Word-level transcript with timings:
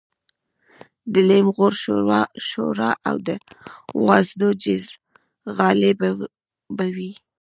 د 1.13 1.15
لېم 1.29 1.47
غوړ 1.55 1.73
شوروا 2.49 2.91
او 3.09 3.15
د 3.27 3.29
وازدو 4.07 4.49
جیزغالي 4.63 5.91
به 5.99 6.09
وې. 6.95 7.11